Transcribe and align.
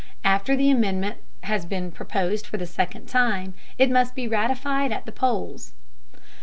After 0.23 0.55
the 0.55 0.71
amendment 0.71 1.17
has 1.43 1.63
been 1.63 1.91
proposed 1.91 2.47
for 2.47 2.57
the 2.57 2.65
second 2.65 3.05
time, 3.07 3.53
it 3.77 3.91
must 3.91 4.15
be 4.15 4.27
ratified 4.27 4.91
at 4.91 5.05
the 5.05 5.11
polls. 5.11 5.73